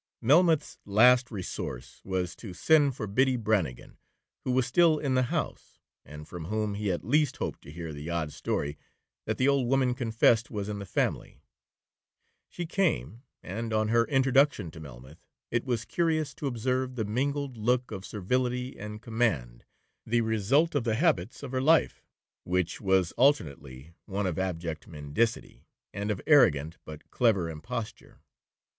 Melmoth's 0.19 0.79
last 0.83 1.29
resource 1.29 2.01
was 2.03 2.35
to 2.37 2.55
send 2.55 2.95
for 2.95 3.05
Biddy 3.05 3.35
Brannigan, 3.35 3.99
who 4.43 4.49
was 4.51 4.65
still 4.65 4.97
in 4.97 5.13
the 5.13 5.21
house, 5.29 5.77
and 6.03 6.27
from 6.27 6.45
whom 6.45 6.73
he 6.73 6.91
at 6.91 7.03
least 7.05 7.37
hoped 7.37 7.61
to 7.61 7.71
hear 7.71 7.93
the 7.93 8.09
odd 8.09 8.31
story 8.33 8.79
that 9.27 9.37
the 9.37 9.47
old 9.47 9.67
woman 9.67 9.93
confessed 9.93 10.49
was 10.49 10.69
in 10.69 10.79
the 10.79 10.87
family. 10.87 11.43
She 12.49 12.65
came, 12.65 13.21
and, 13.43 13.71
on 13.73 13.89
her 13.89 14.05
introduction 14.05 14.71
to 14.71 14.79
Melmoth, 14.79 15.19
it 15.51 15.65
was 15.65 15.85
curious 15.85 16.33
to 16.33 16.47
observe 16.47 16.95
the 16.95 17.05
mingled 17.05 17.55
look 17.55 17.91
of 17.91 18.03
servility 18.03 18.79
and 18.79 19.03
command, 19.03 19.65
the 20.03 20.21
result 20.21 20.73
of 20.73 20.83
the 20.83 20.95
habits 20.95 21.43
of 21.43 21.51
her 21.51 21.61
life, 21.61 22.01
which 22.43 22.81
was 22.81 23.11
alternately 23.17 23.93
one 24.07 24.25
of 24.25 24.39
abject 24.39 24.87
mendicity, 24.89 25.65
and 25.93 26.09
of 26.09 26.19
arrogant 26.25 26.79
but 26.85 27.11
clever 27.11 27.47
imposture. 27.51 28.19